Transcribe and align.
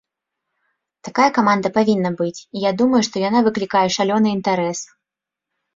Такая 1.07 1.27
каманда 1.35 1.67
павінна 1.77 2.11
быць, 2.23 2.39
і 2.41 2.57
я 2.69 2.75
думаю, 2.81 3.01
што 3.11 3.15
яна 3.29 3.39
выклікае 3.51 3.87
шалёны 3.99 4.27
інтарэс! 4.39 4.79